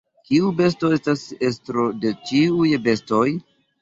Kiu 0.27 0.47
besto 0.61 0.89
estas 0.95 1.25
estro 1.49 1.85
de 2.07 2.15
ĉiuj 2.31 2.71
bestoj? 2.89 3.25